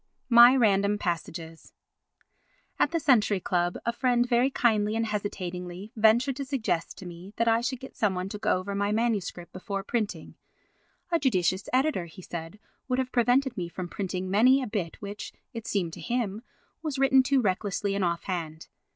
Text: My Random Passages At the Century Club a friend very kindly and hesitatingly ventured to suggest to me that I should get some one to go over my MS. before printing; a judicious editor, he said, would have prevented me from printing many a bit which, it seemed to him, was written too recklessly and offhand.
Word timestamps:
My 0.29 0.55
Random 0.55 0.97
Passages 0.97 1.73
At 2.79 2.89
the 2.89 2.99
Century 2.99 3.39
Club 3.39 3.77
a 3.85 3.93
friend 3.93 4.27
very 4.27 4.49
kindly 4.49 4.95
and 4.95 5.05
hesitatingly 5.05 5.91
ventured 5.95 6.37
to 6.37 6.43
suggest 6.45 6.97
to 6.97 7.05
me 7.05 7.33
that 7.37 7.47
I 7.47 7.61
should 7.61 7.79
get 7.79 7.95
some 7.95 8.15
one 8.15 8.27
to 8.29 8.39
go 8.39 8.57
over 8.57 8.73
my 8.73 8.91
MS. 8.91 9.31
before 9.53 9.83
printing; 9.83 10.33
a 11.11 11.19
judicious 11.19 11.69
editor, 11.71 12.05
he 12.05 12.23
said, 12.23 12.57
would 12.87 12.97
have 12.97 13.11
prevented 13.11 13.55
me 13.55 13.69
from 13.69 13.87
printing 13.89 14.27
many 14.27 14.63
a 14.63 14.67
bit 14.67 14.99
which, 15.03 15.33
it 15.53 15.67
seemed 15.67 15.93
to 15.93 16.01
him, 16.01 16.41
was 16.81 16.97
written 16.97 17.21
too 17.21 17.39
recklessly 17.39 17.93
and 17.93 18.03
offhand. 18.03 18.69